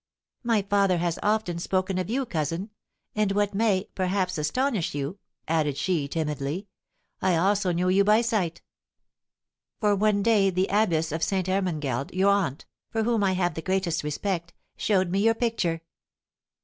[0.41, 2.71] "My father has often spoken of you, cousin;
[3.13, 6.67] and what may, perhaps, astonish you," added she, timidly,
[7.21, 8.63] "I also knew you by sight;
[9.79, 11.45] for one day the Abbess of Ste.
[11.45, 15.81] Hermangeld, your aunt, for whom I have the greatest respect, showed me your picture."